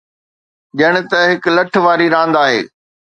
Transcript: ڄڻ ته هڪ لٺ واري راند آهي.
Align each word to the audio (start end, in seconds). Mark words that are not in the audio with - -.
ڄڻ 0.77 0.93
ته 1.09 1.19
هڪ 1.29 1.43
لٺ 1.55 1.71
واري 1.85 2.07
راند 2.15 2.35
آهي. 2.43 2.61